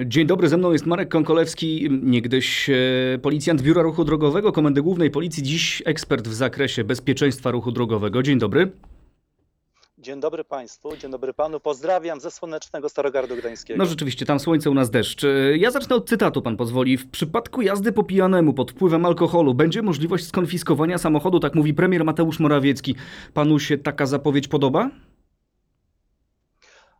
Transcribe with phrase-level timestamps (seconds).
[0.00, 2.74] Dzień dobry, ze mną jest Marek Konkolewski, niegdyś e,
[3.22, 8.22] policjant Biura Ruchu Drogowego, Komendy Głównej Policji, dziś ekspert w zakresie bezpieczeństwa ruchu drogowego.
[8.22, 8.70] Dzień dobry.
[9.98, 11.60] Dzień dobry Państwu, dzień dobry Panu.
[11.60, 13.78] Pozdrawiam ze słonecznego Starogardu Gdańskiego.
[13.78, 15.24] No rzeczywiście, tam słońce, u nas deszcz.
[15.24, 16.96] E, Ja zacznę od cytatu, pan pozwoli.
[16.96, 22.04] W przypadku jazdy po pijanemu pod wpływem alkoholu będzie możliwość skonfiskowania samochodu, tak mówi premier
[22.04, 22.94] Mateusz Morawiecki.
[23.34, 24.90] Panu się taka zapowiedź podoba?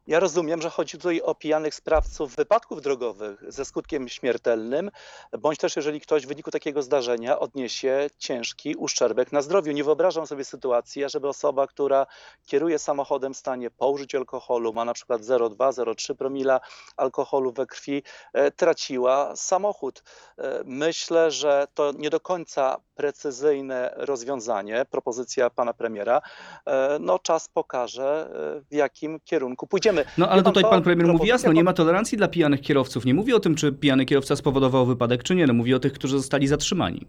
[0.06, 4.90] Ja rozumiem, że chodzi tutaj o pijanych sprawców wypadków drogowych ze skutkiem śmiertelnym,
[5.38, 9.72] bądź też jeżeli ktoś w wyniku takiego zdarzenia odniesie ciężki uszczerbek na zdrowiu.
[9.72, 12.06] Nie wyobrażam sobie sytuacji, żeby osoba, która
[12.46, 16.60] kieruje samochodem w stanie po użyciu alkoholu, ma na przykład 0,2-0,3 promila
[16.96, 20.02] alkoholu we krwi, e, traciła samochód.
[20.38, 26.20] E, Myślę, że to nie do końca precyzyjne rozwiązanie, propozycja pana premiera.
[26.66, 30.04] E, No czas pokaże, e, w jakim kierunku pójdziemy.
[30.18, 33.04] No ale pan tutaj pan premier mówi jasno, nie ma tolerancji dla pijanych kierowców.
[33.04, 35.46] Nie mówi o tym, czy pijany kierowca spowodował wypadek, czy nie.
[35.46, 37.06] No mówi o tych, którzy zostali zatrzymani.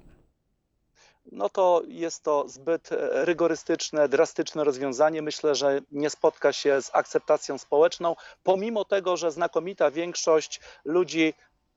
[1.32, 5.22] no to jest to zbyt e, rygorystyczne, drastyczne rozwiązanie.
[5.22, 11.34] Myślę, że nie spotka się z akceptacją społeczną, pomimo tego, że znakomita większość ludzi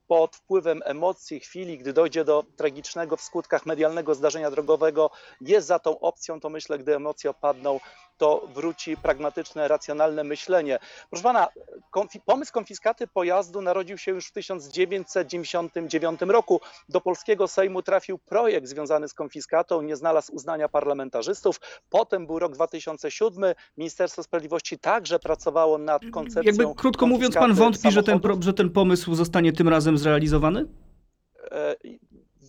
[0.09, 5.78] pod wpływem emocji, chwili, gdy dojdzie do tragicznego w skutkach medialnego zdarzenia drogowego, jest za
[5.78, 7.81] tą opcją, to myślę, gdy emocje opadną,
[8.19, 10.78] to wróci pragmatyczne, racjonalne myślenie.
[11.11, 11.48] Proszę pana,
[11.92, 16.61] konfi- pomysł konfiskaty pojazdu narodził się już w 1999 roku.
[16.89, 21.61] Do polskiego Sejmu trafił projekt związany z konfiskatą, nie znalazł uznania parlamentarzystów.
[21.91, 23.55] Potem był rok 2007.
[23.77, 26.52] Ministerstwo Sprawiedliwości także pracowało nad koncepcją.
[26.52, 30.66] Jakby krótko mówiąc, pan wątpi, że ten, że ten pomysł zostanie tym razem zrealizowany?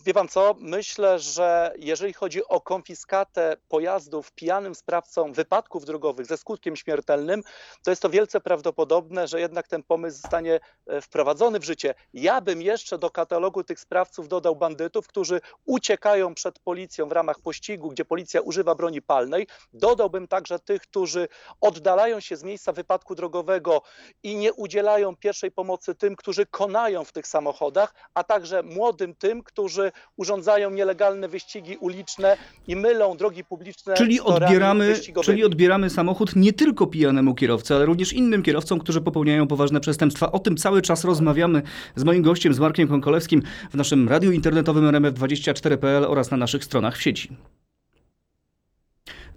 [0.09, 0.55] Wie pan co?
[0.59, 7.43] Myślę, że jeżeli chodzi o konfiskatę pojazdów pijanym sprawcą wypadków drogowych ze skutkiem śmiertelnym,
[7.83, 11.93] to jest to wielce prawdopodobne, że jednak ten pomysł zostanie e, wprowadzony w życie.
[12.13, 17.39] Ja bym jeszcze do katalogu tych sprawców dodał bandytów, którzy uciekają przed policją w ramach
[17.39, 19.47] pościgu, gdzie policja używa broni palnej.
[19.73, 21.27] Dodałbym także tych, którzy
[21.61, 23.81] oddalają się z miejsca wypadku drogowego
[24.23, 29.43] i nie udzielają pierwszej pomocy tym, którzy konają w tych samochodach, a także młodym tym,
[29.43, 32.37] którzy urządzają nielegalne wyścigi uliczne
[32.67, 38.14] i mylą drogi publiczne Czyli odbieramy, czyli odbieramy samochód nie tylko pijanemu kierowcy, ale również
[38.14, 40.32] innym kierowcom, którzy popełniają poważne przestępstwa.
[40.32, 41.61] O tym cały czas rozmawiamy
[41.95, 46.98] z moim gościem, z Markiem Konkolewskim w naszym radiu internetowym rmf24.pl oraz na naszych stronach
[46.98, 47.30] w sieci.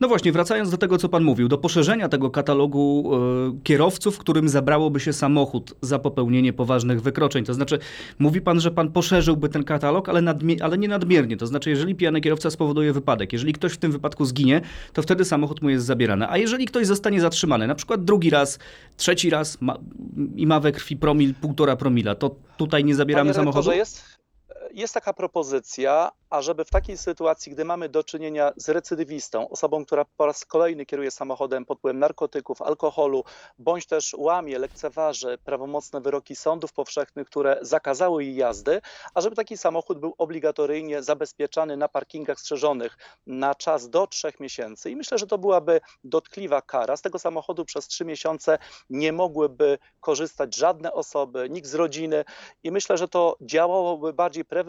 [0.03, 3.19] No właśnie, wracając do tego, co pan mówił, do poszerzenia tego katalogu e,
[3.63, 7.45] kierowców, którym zabrałoby się samochód za popełnienie poważnych wykroczeń.
[7.45, 7.79] To znaczy,
[8.19, 11.37] mówi pan, że pan poszerzyłby ten katalog, ale, nadmie- ale nie nadmiernie.
[11.37, 14.61] To znaczy, jeżeli pijany kierowca spowoduje wypadek, jeżeli ktoś w tym wypadku zginie,
[14.93, 16.29] to wtedy samochód mu jest zabierany.
[16.29, 18.59] A jeżeli ktoś zostanie zatrzymany, na przykład drugi raz,
[18.97, 19.79] trzeci raz ma,
[20.37, 23.73] i ma we krwi promil, półtora promila, to tutaj nie zabieramy Panie samochodu?
[23.73, 24.22] Jest,
[24.75, 30.05] jest taka propozycja, ażeby w takiej sytuacji, gdy mamy do czynienia z recydywistą, osobą, która
[30.17, 33.25] po raz kolejny kieruje samochodem pod wpływem narkotyków, alkoholu,
[33.59, 38.81] bądź też łamie, lekceważy prawomocne wyroki sądów powszechnych, które zakazały jej jazdy,
[39.15, 44.91] ażeby taki samochód był obligatoryjnie zabezpieczany na parkingach strzeżonych na czas do trzech miesięcy.
[44.91, 46.97] I myślę, że to byłaby dotkliwa kara.
[46.97, 48.59] Z tego samochodu przez trzy miesiące
[48.91, 52.25] nie mogłyby korzystać żadne osoby, nikt z rodziny
[52.63, 54.62] i myślę, że to działałoby bardziej prewencyjnie,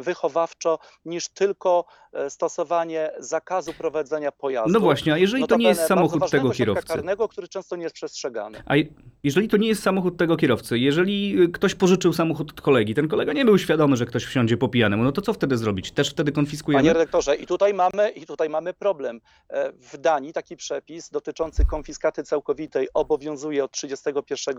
[0.00, 4.72] wychowawczo niż tylko e, stosowanie zakazu prowadzenia pojazdu.
[4.72, 6.86] No właśnie, a jeżeli to nie jest Notabene samochód tego kierowcy?
[6.86, 8.62] karnego, który często nie jest przestrzegany.
[8.66, 8.84] A je-
[9.22, 13.08] jeżeli to nie jest samochód tego kierowcy, jeżeli y, ktoś pożyczył samochód od kolegi, ten
[13.08, 15.92] kolega nie był świadomy, że ktoś wsiądzie po pijanemu, no to co wtedy zrobić?
[15.92, 16.78] Też wtedy konfiskujemy?
[16.82, 19.20] Panie redaktorze, i tutaj mamy, i tutaj mamy problem.
[19.50, 24.56] E, W Danii taki przepis dotyczący konfiskaty całkowitej obowiązuje od 31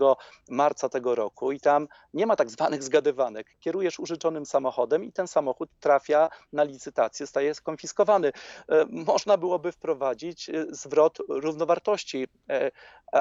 [0.50, 3.46] marca tego roku i tam nie ma tak zwanych zgadywanek.
[3.60, 8.32] Kierujesz użyczonym samochodem i ten samochód trafia na licytację, staje skonfiskowany.
[8.68, 12.70] E, Można byłoby wprowadzić e, zwrot równowartości e,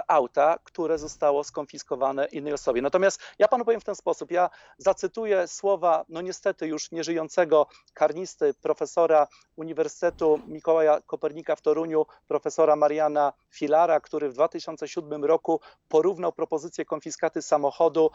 [0.07, 2.81] auta, które zostało skonfiskowane innej osobie.
[2.81, 8.53] Natomiast ja panu powiem w ten sposób, ja zacytuję słowa, no niestety już nieżyjącego karnisty,
[8.53, 16.85] profesora Uniwersytetu Mikołaja Kopernika w Toruniu, profesora Mariana Filara, który w 2007 roku porównał propozycję
[16.85, 18.11] konfiskaty samochodu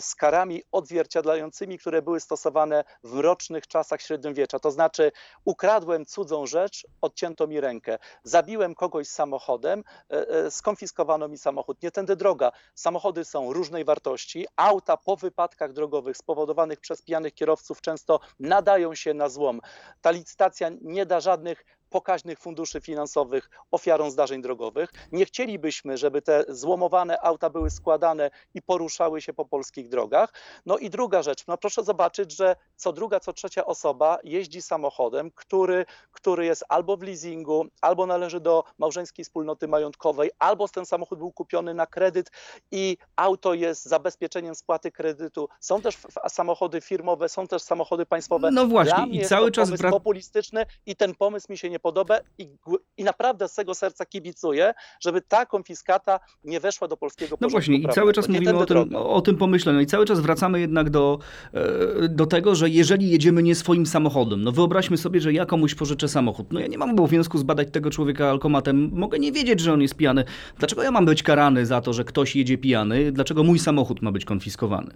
[0.00, 4.58] z karami odzwierciedlającymi, które były stosowane w mrocznych czasach średniowiecza.
[4.58, 5.12] To znaczy,
[5.44, 11.82] ukradłem cudzą rzecz, odcięto mi rękę, zabiłem kogoś samochodem, e, e, skonfiskowano mi samochód.
[11.82, 12.52] Nie tędy droga.
[12.74, 19.14] Samochody są różnej wartości, auta po wypadkach drogowych spowodowanych przez pijanych kierowców często nadają się
[19.14, 19.60] na złom.
[20.00, 21.64] Ta licytacja nie da żadnych
[21.98, 24.90] pokaźnych funduszy finansowych ofiarą zdarzeń drogowych.
[25.12, 30.32] Nie chcielibyśmy, żeby te złomowane auta były składane i poruszały się po polskich drogach.
[30.66, 35.30] No i druga rzecz, no proszę zobaczyć, że co druga, co trzecia osoba jeździ samochodem,
[35.34, 41.18] który, który jest albo w leasingu, albo należy do małżeńskiej wspólnoty majątkowej, albo ten samochód
[41.18, 42.30] był kupiony na kredyt
[42.70, 45.48] i auto jest zabezpieczeniem spłaty kredytu.
[45.60, 45.98] Są też
[46.28, 48.50] samochody firmowe, są też samochody państwowe.
[48.50, 52.48] No właśnie, i cały czas wrac- populistyczny i ten pomysł mi się nie podoba i,
[52.96, 57.76] i naprawdę z tego serca kibicuję, żeby ta konfiskata nie weszła do polskiego No właśnie,
[57.76, 57.94] i prawnego.
[58.00, 59.72] cały czas mówimy o tym, o tym pomyśle.
[59.72, 61.18] No i cały czas wracamy jednak do,
[61.54, 65.74] e, do tego, że jeżeli jedziemy nie swoim samochodem, no wyobraźmy sobie, że ja komuś
[65.74, 66.52] pożyczę samochód.
[66.52, 68.90] No ja nie mam obowiązku zbadać tego człowieka alkomatem.
[68.92, 70.24] Mogę nie wiedzieć, że on jest pijany.
[70.58, 73.12] Dlaczego ja mam być karany za to, że ktoś jedzie pijany?
[73.12, 74.90] Dlaczego mój samochód ma być konfiskowany?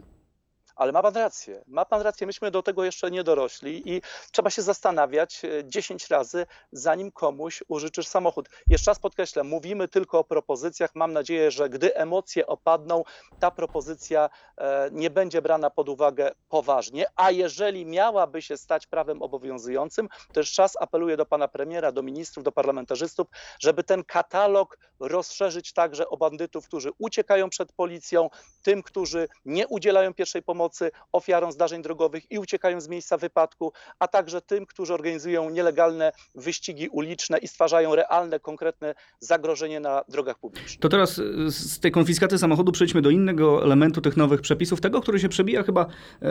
[0.79, 4.03] Ale ma pan rację, ma pan rację, myśmy do tego jeszcze nie dorośli i
[4.33, 8.49] trzeba się zastanawiać e, 10 razy, zanim komuś użyczysz samochód.
[8.67, 10.91] Jeszcze raz podkreślę, mówimy tylko o propozycjach.
[10.95, 13.05] Mam nadzieję, że gdy emocje opadną,
[13.41, 19.23] ta propozycja e, nie będzie brana pod uwagę poważnie, a jeżeli miałaby się stać prawem
[19.23, 23.27] obowiązującym, to już czas apeluję do pana premiera, do ministrów, do parlamentarzystów,
[23.61, 28.31] żeby ten katalog rozszerzyć także o bandytów, którzy uciekają przed policją,
[28.63, 30.68] tym, którzy nie udzielają pierwszej pomocy
[31.13, 36.89] ofiarom zdarzeń drogowych i uciekają z miejsca wypadku, a także tym, którzy organizują nielegalne wyścigi
[36.89, 40.81] uliczne i stwarzają realne, konkretne zagrożenie na drogach publicznych.
[40.81, 45.01] To teraz e, z tej konfiskaty samochodu przejdźmy do innego elementu tych nowych przepisów, tego,
[45.01, 45.87] który się przebija chyba e,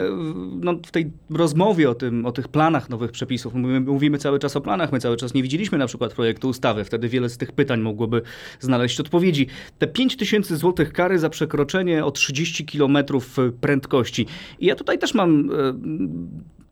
[0.09, 3.53] w- no, w tej rozmowie o, tym, o tych planach nowych przepisów.
[3.53, 6.83] Mówimy, mówimy cały czas o planach, my cały czas nie widzieliśmy na przykład projektu ustawy,
[6.83, 8.21] wtedy wiele z tych pytań mogłoby
[8.59, 9.47] znaleźć odpowiedzi.
[9.79, 12.97] Te 5 tysięcy złotych kary za przekroczenie o 30 km
[13.61, 14.26] prędkości.
[14.59, 15.53] I ja tutaj też mam e,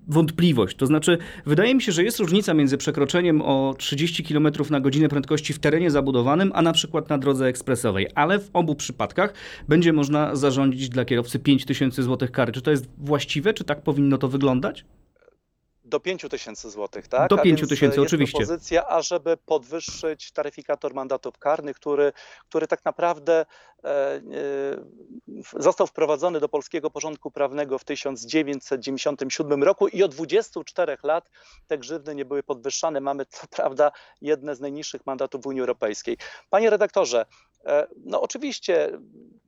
[0.07, 0.77] wątpliwość.
[0.77, 5.09] To znaczy, wydaje mi się, że jest różnica między przekroczeniem o 30 km na godzinę
[5.09, 8.07] prędkości w terenie zabudowanym, a na przykład na drodze ekspresowej.
[8.15, 9.33] Ale w obu przypadkach
[9.67, 12.51] będzie można zarządzić dla kierowcy 5 tysięcy złotych kary.
[12.51, 13.53] Czy to jest właściwe?
[13.53, 14.85] Czy tak powinno to wyglądać?
[15.85, 17.29] Do 5 tysięcy złotych, tak?
[17.29, 18.37] Do A 5 więc, tysięcy, e, jest oczywiście.
[18.37, 22.13] propozycja, ażeby podwyższyć taryfikator mandatów karnych, który,
[22.49, 23.45] który tak naprawdę
[23.83, 24.21] e,
[25.59, 31.29] został wprowadzony do polskiego porządku prawnego w 1997 roku i od 24 lat
[31.67, 33.01] te grzywny nie były podwyższane.
[33.01, 33.91] Mamy, co prawda,
[34.21, 36.17] jedne z najniższych mandatów w Unii Europejskiej.
[36.49, 37.25] Panie redaktorze,
[38.05, 38.89] no oczywiście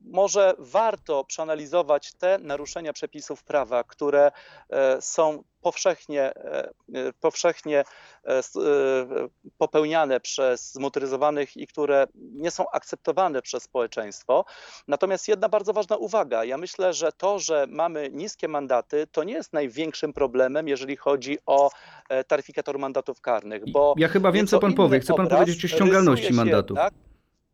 [0.00, 4.30] może warto przeanalizować te naruszenia przepisów prawa, które
[4.70, 7.84] e, są powszechnie, e, e, powszechnie
[8.24, 8.42] e, e,
[9.58, 14.44] popełniane przez zmotoryzowanych i które nie są akceptowane przez społeczeństwo.
[14.88, 16.44] Natomiast jedna bardzo ważna uwaga.
[16.44, 21.38] Ja myślę, że to, że mamy niskie mandaty, to nie jest największym problemem, jeżeli chodzi
[21.46, 21.70] o
[22.08, 25.00] e, taryfikator mandatów karnych, bo Ja chyba wiem, co pan powie.
[25.00, 26.76] Chce pan powiedzieć o ściągalności mandatów.
[26.76, 26.94] Tak?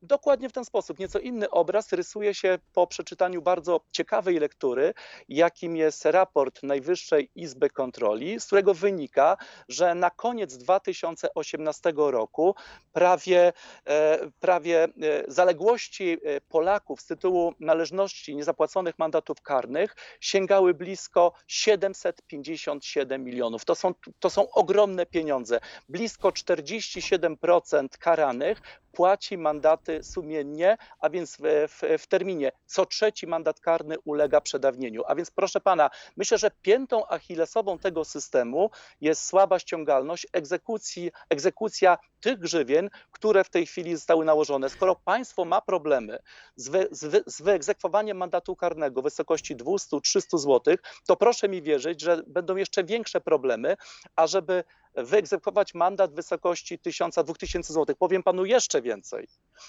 [0.04, 0.98] Dokładnie w ten sposób.
[0.98, 4.94] Nieco inny obraz rysuje się po przeczytaniu bardzo ciekawej lektury,
[5.28, 9.36] jakim jest raport Najwyższej Izby Kontroli, z którego wynika,
[9.68, 12.54] że na koniec 2018 roku
[12.92, 13.52] prawie,
[13.86, 14.88] e, prawie e,
[15.28, 23.64] zaległości e, Polaków z tytułu należności niezapłaconych mandatów karnych sięgały blisko 757 milionów.
[23.64, 25.60] To są, to są ogromne pieniądze.
[25.88, 28.62] Blisko 47% karanych
[28.94, 32.52] płaci mandaty sumiennie, a więc w, w, w terminie.
[32.66, 35.02] Co trzeci mandat karny ulega przedawnieniu.
[35.06, 41.98] A więc proszę pana, myślę, że piętą achillesową tego systemu jest słaba ściągalność egzekucji, egzekucja
[42.20, 44.70] tych grzywien, które w tej chwili zostały nałożone.
[44.70, 46.18] Skoro państwo ma problemy
[46.56, 50.76] z, wy, z, wy, z wyegzekwowaniem mandatu karnego w wysokości 200-300 zł,
[51.06, 53.76] to proszę mi wierzyć, że będą jeszcze większe problemy,
[54.16, 57.96] ażeby wyegzekwować mandat w wysokości 1000-2000 zł.
[57.98, 59.28] Powiem panu jeszcze więcej.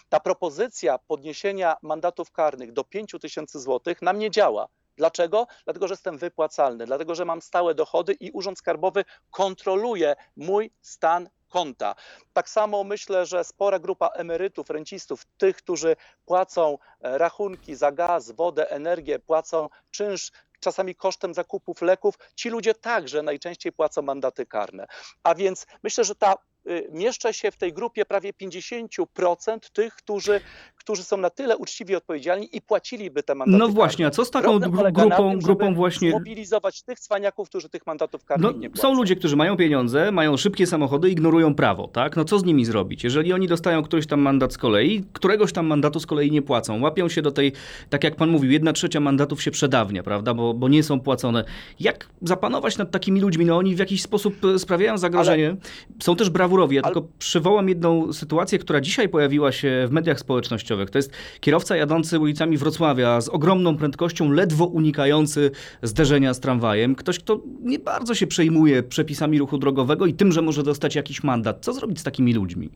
[0.10, 4.68] Ta propozycja podniesienia mandatów karnych do 5000 zł nam nie działa.
[4.98, 5.48] Dlaczego?
[5.64, 11.30] Dlatego, że jestem wypłacalny, dlatego, że mam stałe dochody i Urząd Skarbowy kontroluje mój stan
[11.50, 11.96] konta.
[12.34, 18.32] Tak samo myślę, że spora grupa emerytów, rencistów, tych, którzy płacą e, rachunki za gaz,
[18.32, 24.88] wodę, energię, płacą czynsz czasami kosztem zakupów leków, ci ludzie także najczęściej płacą mandaty karne.
[25.24, 26.36] A więc myślę, że ta
[26.68, 30.42] y, mieszczę się w tej grupie prawie 50% tych, którzy,
[30.86, 34.32] którzy są na tyle uczciwi odpowiedzialni i płaciliby te mandaty No właśnie, a co z
[34.32, 36.10] taką grupą, tym, grupą właśnie...
[36.10, 38.82] Zmobilizować tych cwaniaków, którzy tych mandatów No, karnych nie płacą.
[38.82, 42.16] są ludzie, którzy mają pieniądze, mają szybkie samochody, ignorują prawo, tak?
[42.16, 43.04] No co z nimi zrobić?
[43.04, 46.82] Jeżeli oni dostają któryś tam mandat z kolei, któregoś tam mandatu z kolei nie płacą,
[46.82, 47.52] łapią się do tej,
[47.90, 50.34] tak jak pan mówił, jedna trzecia mandatów się przedawnia, prawda?
[50.34, 51.44] Bo, bo nie są płacone.
[51.80, 53.46] Jak zapanować nad takimi ludźmi?
[53.46, 55.56] No oni w jakiś sposób e, sprawiają zagrożenie.
[56.04, 56.76] Są też brawurowi.
[56.76, 60.75] Ja Ale- tylko przywołam jedną sytuację, która dzisiaj pojawiła się w mediach społecznościowych.
[60.92, 65.52] To jest kierowca jadący ulicami Wrocławia z ogromną prędkością, ledwo unikający
[65.84, 66.96] zderzenia z tramwajem.
[66.96, 71.24] Ktoś, kto nie bardzo się przejmuje przepisami ruchu drogowego i tym, że może dostać jakiś
[71.24, 71.66] mandat.
[71.66, 72.70] Co zrobić z takimi ludźmi?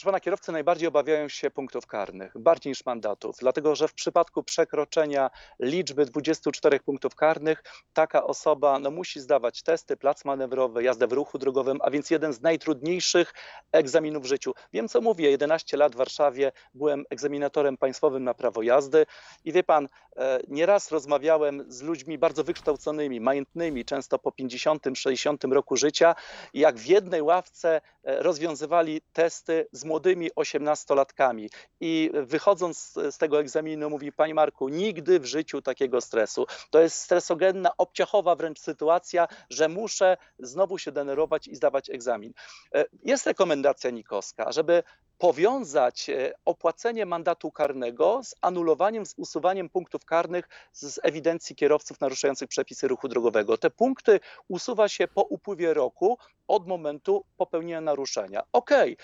[0.00, 4.42] Proszę pana, kierowcy najbardziej obawiają się punktów karnych, bardziej niż mandatów, dlatego że w przypadku
[4.42, 11.12] przekroczenia liczby 24 punktów karnych taka osoba no, musi zdawać testy, plac manewrowy, jazdę w
[11.12, 13.34] ruchu drogowym, a więc jeden z najtrudniejszych
[13.72, 14.52] egzaminów w życiu.
[14.72, 19.06] Wiem, co mówię, 11 lat w Warszawie byłem egzaminatorem państwowym na prawo jazdy
[19.44, 25.44] i wie pan, e, nieraz rozmawiałem z ludźmi bardzo wykształconymi, majętnymi, często po 50, 60
[25.44, 26.14] roku życia,
[26.54, 31.48] jak w jednej ławce e, rozwiązywali testy z młodymi 18-latkami.
[31.80, 36.46] I wychodząc z, tego egzaminu, mówi: Panie Marku, nigdy w życiu takiego stresu.
[36.70, 42.32] To jest stresogenna, obciachowa wręcz sytuacja, że muszę znowu się denerwować i zdawać egzamin.
[42.74, 44.82] E, Jest rekomendacja Nikowska, żeby
[45.18, 52.48] powiązać e, opłacenie mandatu karnego z anulowaniem, z usuwaniem punktów karnych z ewidencji kierowców naruszających
[52.48, 53.58] przepisy ruchu drogowego.
[53.58, 56.18] Te punkty usuwa się po upływie roku
[56.48, 58.42] od momentu popełnienia naruszenia.
[58.52, 58.96] Okej.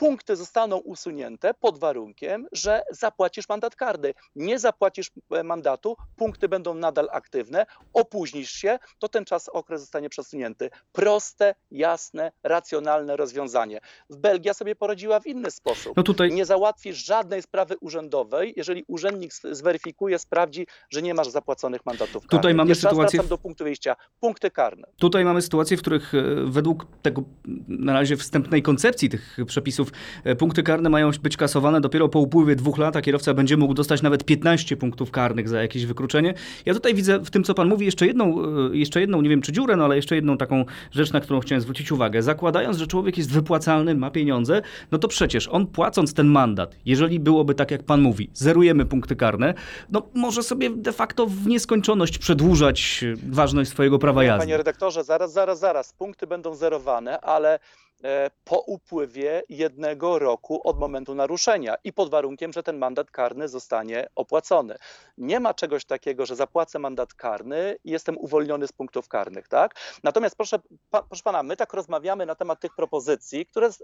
[0.00, 4.14] Punkty zostaną usunięte pod warunkiem, że zapłacisz mandat karny.
[4.36, 10.08] Nie zapłacisz e, mandatu, punkty będą nadal aktywne, opóźnisz się, to ten czas, okres zostanie
[10.08, 10.70] przesunięty.
[10.92, 13.80] Proste, jasne, racjonalne rozwiązanie.
[14.10, 15.92] Belgia sobie poradziła w inny sposób.
[15.96, 21.86] No tutaj Nie załatwisz żadnej sprawy urzędowej, jeżeli urzędnik zweryfikuje, sprawdzi, że nie masz zapłaconych
[21.86, 22.30] mandatów karnych.
[22.30, 23.96] Tutaj mamy Jeszcze sytuację do punktu wyjścia.
[24.20, 24.88] Punkty karne.
[24.96, 27.22] Tutaj mamy sytuacje, w których e, według tego
[27.68, 29.89] na razie wstępnej koncepcji tych przepisów
[30.24, 33.74] e, punkty karne mają być kasowane dopiero po upływie dwóch lat, a kierowca będzie mógł
[33.74, 36.34] dostać nawet 15 punktów karnych za jakieś wykroczenie.
[36.66, 39.42] Ja tutaj widzę w tym, co pan mówi, jeszcze jedną, e, jeszcze jedną, nie wiem
[39.42, 42.22] czy dziurę, no ale jeszcze jedną taką rzecz, na którą chciałem zwrócić uwagę.
[42.22, 47.20] Zakładając, że człowiek jest wypłacalny, ma pieniądze, no to przecież on płacąc ten mandat, jeżeli
[47.20, 49.54] byłoby tak, jak pan mówi, zerujemy punkty karne,
[49.90, 54.42] no może sobie de facto w nieskończoność przedłużać e, ważność swojego prawa jazdy.
[54.42, 55.92] Panie redaktorze, zaraz, zaraz, zaraz.
[55.92, 57.58] Punkty będą zerowane, ale
[58.44, 64.06] po upływie jednego roku od momentu naruszenia i pod warunkiem, że ten mandat karny zostanie
[64.16, 64.76] opłacony.
[65.18, 69.74] Nie ma czegoś takiego, że zapłacę mandat karny i jestem uwolniony z punktów karnych, tak?
[70.02, 70.58] Natomiast proszę,
[70.90, 73.82] pa, proszę pana, my tak rozmawiamy na temat tych propozycji, które s-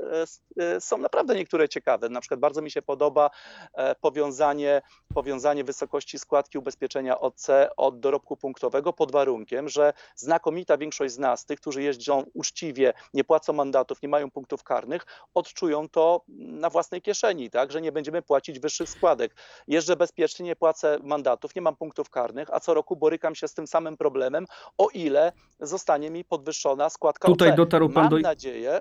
[0.60, 2.08] e, są naprawdę niektóre ciekawe.
[2.08, 3.30] Na przykład bardzo mi się podoba
[3.74, 4.82] e, powiązanie,
[5.14, 7.46] powiązanie wysokości składki ubezpieczenia OC
[7.76, 13.24] od dorobku punktowego pod warunkiem, że znakomita większość z nas, tych, którzy jeżdżą uczciwie, nie
[13.24, 18.22] płacą mandatów, nie mają punktów karnych, odczują to na własnej kieszeni, tak, że nie będziemy
[18.22, 19.34] płacić wyższych składek.
[19.68, 23.54] Jeżdżę bezpiecznie, nie płacę mandatów, nie mam punktów karnych, a co roku borykam się z
[23.54, 24.46] tym samym problemem,
[24.78, 27.56] o ile zostanie mi podwyższona składka Tutaj OC.
[27.56, 28.80] dotarł pan Mam do- nadzieję,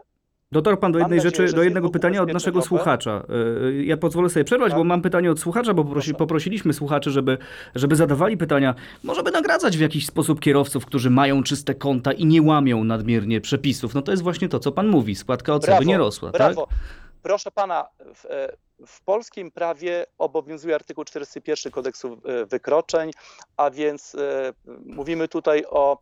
[0.51, 3.23] Dotarł pan do jednej nadzieję, rzeczy, do jednego pytania od naszego ubezpieczeniowe- słuchacza.
[3.69, 4.77] Y, Ja pozwolę sobie przerwać, Tak.
[4.77, 6.17] bo mam pytanie od słuchacza, bo prosi, Proszę.
[6.17, 7.37] poprosiliśmy słuchaczy, żeby,
[7.75, 8.75] żeby zadawali pytania.
[9.03, 13.41] Może by nagradzać w jakiś sposób kierowców, którzy mają czyste konta i nie łamią nadmiernie
[13.41, 13.93] przepisów.
[13.93, 15.15] No to jest właśnie to, co pan mówi.
[15.15, 16.67] Składka by Brawo, nie rosła, Brawo.
[16.67, 16.75] tak?
[17.23, 17.85] Proszę pana,
[18.15, 18.49] w, e,
[18.87, 23.11] w polskim prawie obowiązuje artykuł 41 kodeksu e, wykroczeń,
[23.57, 24.53] a więc e,
[24.85, 25.97] mówimy tutaj e, o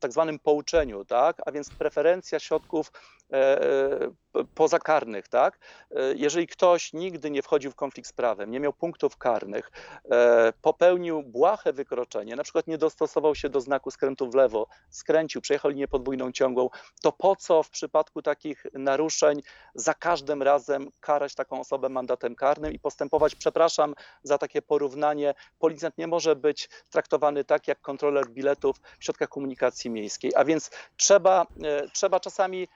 [0.00, 1.36] tak zwanym pouczeniu, tak?
[1.46, 2.92] a więc preferencja środków
[3.32, 4.10] e, e,
[4.54, 5.28] pozakarnych.
[5.28, 5.58] Tak?
[5.90, 9.70] E, Jeżeli ktoś nigdy nie wchodził w konflikt z prawem, nie miał punktów karnych,
[10.10, 15.40] e, popełnił błahe wykroczenie, na przykład nie dostosował się do znaku skrętu w lewo, skręcił,
[15.40, 16.68] przejechał linię podwójną ciągłą,
[17.02, 19.42] to po co w przypadku takich naruszeń
[19.74, 25.98] za każdym razem karać taką osobę mandatem karnym i postępować, przepraszam za takie porównanie, policjant
[25.98, 31.46] nie może być traktowany tak jak kontroler biletów w środkach komunikacji miejskiej, a więc trzeba,
[31.64, 32.68] e, trzeba czasami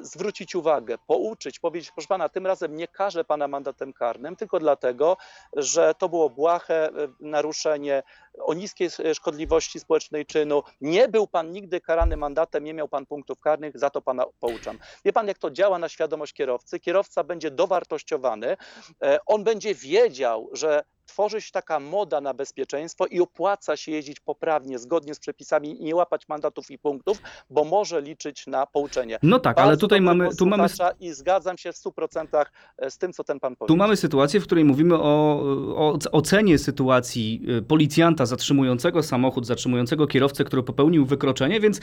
[0.00, 5.16] zwrócić uwagę, pouczyć, powiedzieć, proszę pana, tym razem nie karzę pana mandatem karnym, tylko dlatego,
[5.56, 8.02] że to było błahe e, naruszenie
[8.38, 10.62] o niskiej e, szkodliwości społecznej czynu.
[10.80, 14.78] Nie był pan nigdy karany mandatem, nie miał pan punktów karnych, za to pana pouczam.
[15.04, 16.80] Wie pan, jak to działa na świadomość kierowcy?
[16.80, 18.56] Kierowca będzie dowartościowany,
[19.02, 24.20] e, on będzie wiedział, że tworzy się taka moda na bezpieczeństwo i opłaca się jeździć
[24.20, 29.18] poprawnie, zgodnie z przepisami i nie łapać mandatów i punktów, bo może liczyć na pouczenie.
[29.22, 30.68] No tak, ale Bardzo tutaj dobry mamy, tu mamy,
[31.00, 32.44] I zgadzam się w 100%
[32.88, 33.76] z tym, co ten pan tu powiedział.
[33.76, 35.42] mamy sytuację, w której mówimy o,
[35.76, 41.80] o ocenie sytuacji y, policjanta zatrzymującego samochód, zatrzymującego kierowcę, który popełnił wykroczenie, więc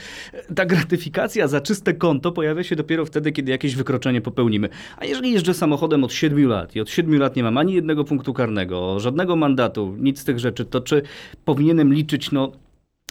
[0.56, 4.68] ta gratyfikacja za czyste konto pojawia się dopiero wtedy, kiedy jakieś wykroczenie popełnimy.
[4.96, 8.04] A jeżeli jeżdżę samochodem od 7 lat i od 7 lat nie mam ani jednego
[8.04, 11.02] punktu karnego, żadnego mandatu, nic z tych rzeczy, to czy
[11.44, 12.52] powinienem liczyć, no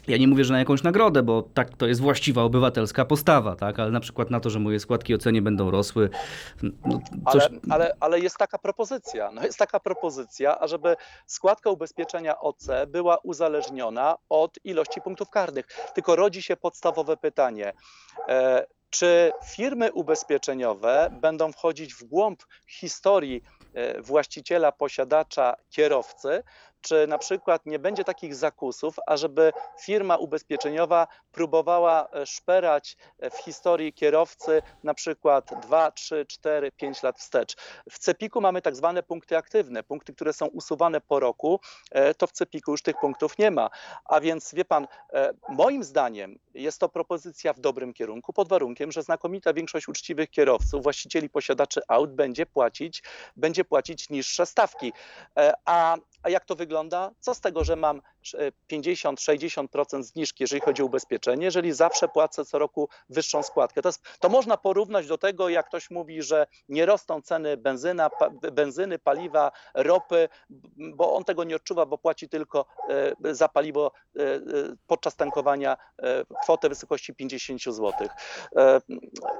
[0.07, 3.79] ja nie mówię, że na jakąś nagrodę, bo tak to jest właściwa obywatelska postawa, tak?
[3.79, 6.09] ale na przykład na to, że moje składki ocenie będą rosły.
[6.63, 6.99] No,
[7.31, 7.43] coś...
[7.43, 13.17] Ale, ale, ale jest taka propozycja, no jest taka propozycja, ażeby składka ubezpieczenia OC była
[13.17, 15.65] uzależniona od ilości punktów karnych.
[15.95, 17.73] Tylko rodzi się podstawowe pytanie.
[18.91, 23.41] Czy firmy ubezpieczeniowe będą wchodzić w głąb historii
[23.73, 26.43] e, właściciela, posiadacza, kierowcy,
[26.81, 32.97] czy na przykład nie będzie takich zakusów, ażeby firma ubezpieczeniowa próbowała e, szperać
[33.31, 37.55] w historii kierowcy na przykład 2, 3, 4, 5 lat wstecz.
[37.89, 41.59] W CEPIK-u mamy tak zwane punkty aktywne, punkty, które są usuwane po roku,
[41.91, 43.69] e, to w CEPIK-u już tych punktów nie ma.
[44.05, 48.91] A więc wie pan, e, moim zdaniem jest to propozycja w dobrym kierunku, pod warunkiem,
[48.91, 53.03] że znakomita większość uczciwych kierowców, właścicieli, posiadaczy aut będzie płacić,
[53.35, 54.93] będzie płacić niższe stawki.
[55.65, 57.11] A, a jak to wygląda?
[57.19, 58.01] Co z tego, że mam
[58.71, 63.81] 50-60% zniżki, jeżeli chodzi o ubezpieczenie, jeżeli zawsze płacę co roku wyższą składkę.
[63.81, 68.09] To, jest, to można porównać do tego, jak ktoś mówi, że nie rosną ceny benzyna,
[68.09, 70.29] pa, benzyny, paliwa, ropy,
[70.77, 72.65] bo on tego nie odczuwa, bo płaci tylko
[73.23, 74.21] e, za paliwo e,
[74.87, 77.91] podczas tankowania e, kwotę wysokości 50 zł.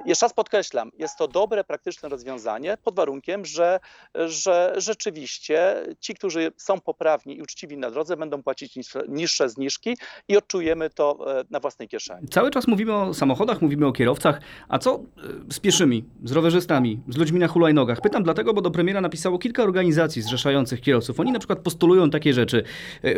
[0.05, 3.79] Jeszcze raz podkreślam, jest to dobre, praktyczne rozwiązanie pod warunkiem, że,
[4.15, 8.75] że rzeczywiście ci, którzy są poprawni i uczciwi na drodze, będą płacić
[9.09, 9.97] niższe zniżki
[10.27, 12.27] i odczujemy to na własnej kieszeni.
[12.27, 15.03] Cały czas mówimy o samochodach, mówimy o kierowcach, a co
[15.51, 18.01] z pieszymi, z rowerzystami, z ludźmi na hulajnogach?
[18.01, 21.19] Pytam dlatego, bo do premiera napisało kilka organizacji zrzeszających kierowców.
[21.19, 22.63] Oni na przykład postulują takie rzeczy.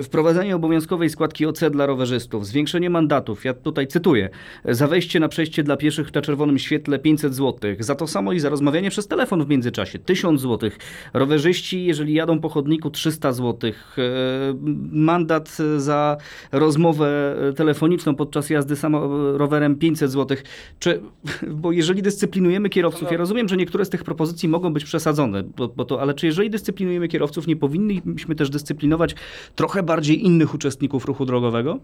[0.03, 4.29] Wprowadzenie obowiązkowej składki OC dla rowerzystów, zwiększenie mandatów, ja tutaj cytuję,
[4.65, 8.39] za wejście na przejście dla pieszych na czerwonym świetle 500 zł, za to samo i
[8.39, 10.69] za rozmawianie przez telefon w międzyczasie 1000 zł.
[11.13, 13.42] Rowerzyści, jeżeli jadą po chodniku 300 zł.
[14.91, 16.17] Mandat za
[16.51, 18.75] rozmowę telefoniczną podczas jazdy
[19.37, 20.37] rowerem 500 zł.
[20.79, 21.01] Czy,
[21.61, 25.67] bo jeżeli dyscyplinujemy kierowców, ja rozumiem, że niektóre z tych propozycji mogą być przesadzone, bo,
[25.67, 29.15] bo to, ale czy jeżeli dyscyplinujemy kierowców, nie powinniśmy też dyscyplinować
[29.55, 31.79] trochę bardziej innych uczestników ruchu drogowego?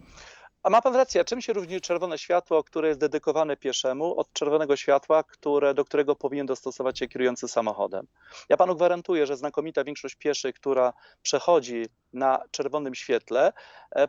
[0.63, 4.75] A ma pan rację, czym się różni czerwone światło, które jest dedykowane pieszemu, od czerwonego
[4.75, 8.07] światła, które, do którego powinien dostosować się kierujący samochodem?
[8.49, 13.53] Ja panu gwarantuję, że znakomita większość pieszych, która przechodzi na czerwonym świetle,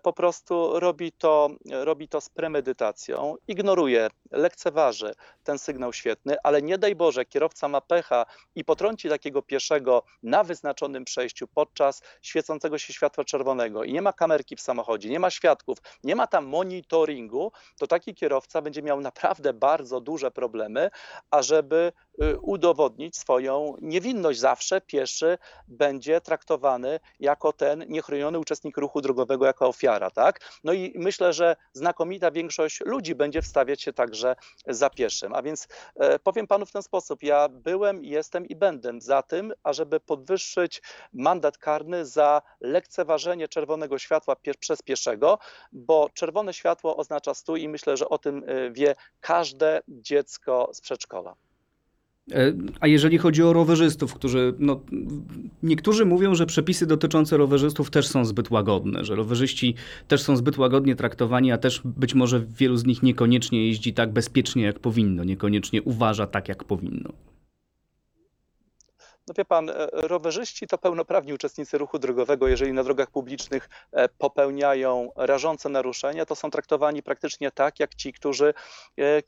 [0.03, 6.79] po prostu robi to, robi to z premedytacją, ignoruje, lekceważy ten sygnał świetny, ale nie
[6.79, 12.93] daj Boże, kierowca ma pecha i potrąci takiego pieszego na wyznaczonym przejściu podczas świecącego się
[12.93, 13.85] światła czerwonego.
[13.85, 18.15] I nie ma kamerki w samochodzie, nie ma świadków, nie ma tam monitoringu, to taki
[18.15, 20.91] kierowca będzie miał naprawdę bardzo duże problemy,
[21.31, 21.93] ażeby
[22.43, 24.39] udowodnić swoją niewinność.
[24.39, 30.41] Zawsze pieszy będzie traktowany jako ten niechroniony uczestnik ruchu drogowego, jako ofiara, tak?
[30.65, 35.35] No i myślę, że znakomita większość ludzi będzie wstawiać się także za pieszym.
[35.35, 35.69] A więc
[36.23, 41.59] powiem panu w ten sposób, ja byłem, jestem i będę za tym, ażeby podwyższyć mandat
[41.59, 45.39] karny za lekceważenie czerwonego światła przez pieszego,
[45.73, 51.35] bo czerwone światło oznacza stój i myślę, że o tym wie każde dziecko z przedszkola.
[52.81, 54.55] A jeżeli chodzi o rowerzystów, którzy.
[54.59, 54.81] No,
[55.62, 59.75] niektórzy mówią, że przepisy dotyczące rowerzystów też są zbyt łagodne, że rowerzyści
[60.09, 64.12] też są zbyt łagodnie traktowani, a też być może wielu z nich niekoniecznie jeździ tak
[64.12, 67.12] bezpiecznie, jak powinno, niekoniecznie uważa tak, jak powinno.
[69.31, 72.49] No wie pan, rowerzyści to pełnoprawni uczestnicy ruchu drogowego.
[72.49, 73.69] Jeżeli na drogach publicznych
[74.19, 78.55] popełniają rażące naruszenia, to są traktowani praktycznie tak, jak ci, którzy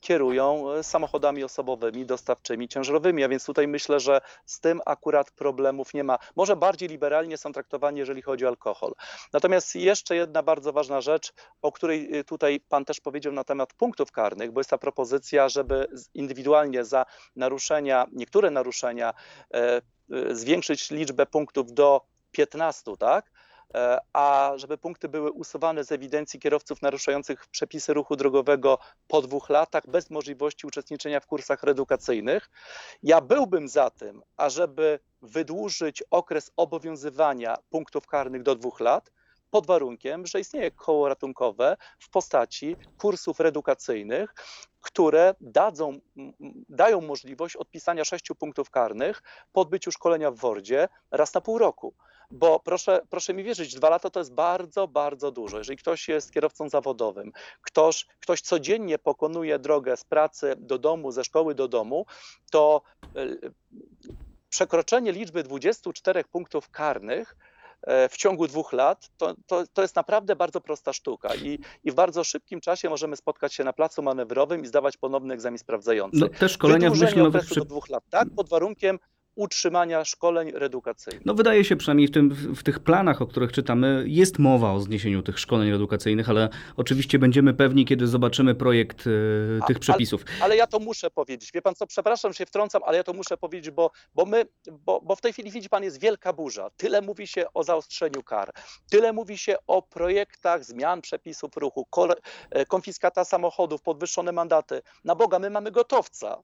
[0.01, 3.25] kierują samochodami osobowymi, dostawczymi, ciężarowymi.
[3.25, 6.19] A więc tutaj myślę, że z tym akurat problemów nie ma.
[6.37, 8.93] Może bardziej liberalnie są traktowani, jeżeli chodzi o alkohol.
[9.33, 14.13] Natomiast jeszcze jedna bardzo ważna rzecz, o której tutaj pan też powiedział na temat punktów
[14.13, 19.15] karnych, bo jest ta propozycja, żeby indywidualnie za naruszenia, niektóre naruszenia
[20.31, 22.01] zwiększyć liczbę punktów do
[22.33, 23.31] 15, tak?
[23.75, 28.79] e, a żeby punkty były usuwane z ewidencji kierowców naruszających przepisy ruchu drogowego
[29.09, 32.51] po dwóch latach bez możliwości uczestniczenia w kursach reedukacyjnych.
[33.03, 39.11] Ja byłbym za tym, ażeby wydłużyć okres obowiązywania punktów karnych do dwóch lat,
[39.53, 44.35] pod warunkiem, że istnieje koło ratunkowe w postaci kursów reedukacyjnych,
[44.81, 45.99] które dadzą,
[46.69, 51.95] dają możliwość odpisania sześciu punktów karnych po odbyciu szkolenia w WORDzie raz na pół roku.
[52.31, 55.59] Bo proszę, proszę mi wierzyć, dwa lata to jest bardzo, bardzo dużo.
[55.59, 61.25] Jeżeli ktoś jest kierowcą zawodowym, ktoś, ktoś codziennie pokonuje drogę z pracy do domu, ze
[61.25, 62.07] szkoły do domu,
[62.51, 62.83] to
[63.17, 63.53] y,
[64.49, 67.52] przekroczenie liczby 24 punktów karnych e,
[67.87, 71.95] w ciągu dwóch lat, to, to, to jest naprawdę bardzo prosta sztuka I, i w
[71.95, 76.19] bardzo szybkim czasie możemy spotkać się na placu manewrowym i zdawać ponowny egzamin sprawdzający.
[76.21, 78.99] No, te szkolenia w Wydłużenie myśl nowych okresu do dwóch lat, tak, pod warunkiem
[79.35, 81.27] utrzymania szkoleń reedukacyjnych.
[81.27, 84.81] No wydaje się przynajmniej w, tym, w, tych planach, o których czytamy, jest mowa o
[84.81, 90.25] zniesieniu tych szkoleń edukacyjnych, ale oczywiście będziemy pewni, kiedy zobaczymy projekt A- tych ale- przepisów.
[90.41, 91.51] Ale ja to muszę powiedzieć.
[91.55, 94.47] Wie pan co, przepraszam, że się wtrącam, ale ja to muszę powiedzieć, bo, bo my,
[94.73, 96.71] bo, bo w tej chwili widzi pan, jest wielka burza.
[96.77, 98.53] Tyle mówi się o zaostrzeniu kar,
[98.91, 101.87] tyle mówi się o projektach zmian przepisów ruchu,
[102.51, 104.83] e, konfiskata samochodów, podwyższone mandaty.
[105.05, 106.43] Na Boga, my mamy gotowca.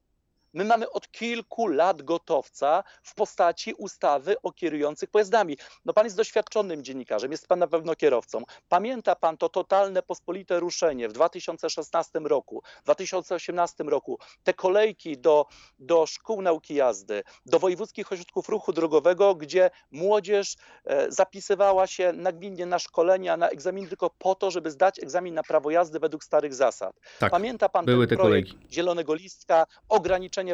[0.59, 5.59] My mamy od kilku lat gotowca w postaci ustawy o kierujących pojazdami.
[5.85, 8.43] No pan jest doświadczonym dziennikarzem, jest pan na pewno kierowcą.
[8.69, 15.47] Pamięta pan to totalne, pospolite ruszenie w 2016 roku, w 2018 roku, te kolejki do,
[15.79, 22.67] do szkół nauki jazdy, do wojewódzkich ośrodków ruchu drogowego, gdzie młodzież e, zapisywała się nagminnie
[22.67, 26.55] na szkolenia, na egzamin tylko po to, żeby zdać egzamin na prawo jazdy według starych
[26.55, 26.97] zasad.
[27.19, 28.75] Tak, Pamięta pan były ten te projekt kolejki.
[28.75, 29.67] Zielonego Listka,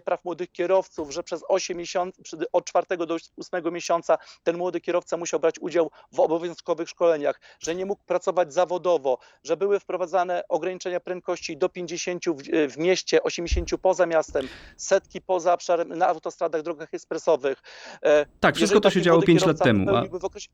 [0.03, 5.17] praw młodych kierowców, że przez 8 miesięcy, od 4 do 8 miesiąca ten młody kierowca
[5.17, 11.01] musiał brać udział w obowiązkowych szkoleniach, że nie mógł pracować zawodowo, że były wprowadzane ograniczenia
[11.01, 16.95] prędkości do 50 w, w mieście, 80 poza miastem, setki poza obszarem na autostradach, drogach
[16.95, 17.63] ekspresowych.
[18.03, 19.97] E, Tak, wszystko jeżeli to się działo młody 5 lat temu.
[19.97, 20.49] A, okresie...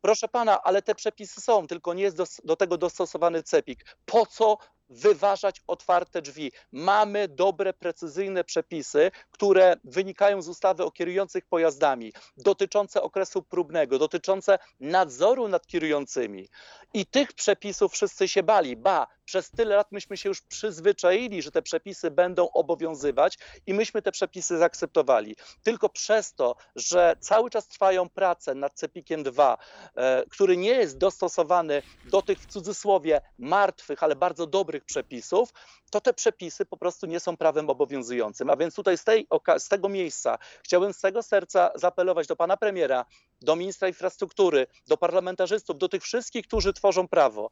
[0.00, 3.84] Proszę pana, ale te przepisy są, tylko nie jest dos- do tego dostosowany CEPIK.
[4.06, 4.58] Po co
[4.94, 6.52] wyważać otwarte drzwi?
[6.72, 14.58] Mamy dobre, precyzyjne przepisy, które wynikają z ustawy o kierujących pojazdami, dotyczące okresu próbnego, dotyczące
[14.80, 16.48] nadzoru nad kierującymi.
[16.94, 18.76] I tych przepisów wszyscy się bali.
[18.76, 24.02] Ba, przez tyle lat myśmy się już przyzwyczaili, że te przepisy będą obowiązywać i myśmy
[24.02, 25.36] te przepisy zaakceptowali.
[25.62, 29.58] Tylko przez to, że cały czas trwają prace nad CEPIK-iem 2,
[29.96, 35.52] e, który nie jest dostosowany do tych w cudzysłowie martwych, ale bardzo dobrych przepisów,
[35.90, 38.50] to te przepisy po prostu nie są prawem obowiązującym.
[38.50, 39.26] A więc tutaj z, tej,
[39.58, 43.04] z tego miejsca chciałbym z tego serca zaapelować do pana premiera,
[43.40, 47.50] do ministra infrastruktury, do parlamentarzystów, do tych wszystkich, którzy tworzą prawo.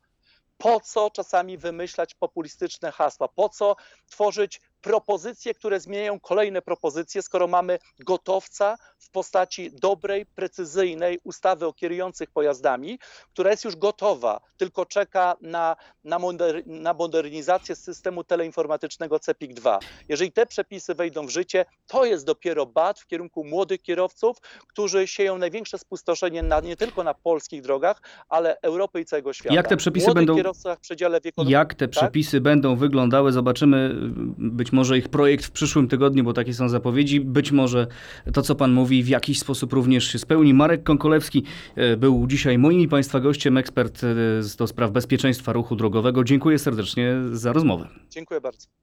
[0.59, 3.29] Po co czasami wymyślać populistyczne hasła?
[3.29, 11.19] Po co tworzyć propozycje, które zmieniają kolejne propozycje, skoro mamy gotowca w postaci dobrej, precyzyjnej
[11.25, 12.99] ustawy o kierujących pojazdami,
[13.33, 19.79] która jest już gotowa, tylko czeka na, na, moder, na modernizację systemu teleinformatycznego CEPIK-2.
[20.09, 24.37] Jeżeli te przepisy wejdą w życie, to jest dopiero bat w kierunku młodych kierowców,
[24.69, 29.55] którzy sieją największe spustoszenie na, nie tylko na polskich drogach, ale Europy i całego świata.
[29.55, 31.91] Jak te przepisy Młodych będą- w przedziale wieku jak te tak?
[31.91, 33.91] przepisy będą wyglądały, zobaczymy
[34.39, 37.21] być może ich projekt w przyszłym tygodniu, bo takie są zapowiedzi.
[37.21, 37.87] Być może
[38.33, 40.55] to, co pan mówi, w jakiś sposób również się spełni.
[40.55, 41.45] Marek Konkolewski
[41.77, 46.25] e, był dzisiaj moim i państwa gościem, ekspert e, do spraw bezpieczeństwa ruchu drogowego.
[46.25, 47.89] Dziękuję serdecznie za rozmowę.
[48.11, 48.83] Dziękuję bardzo.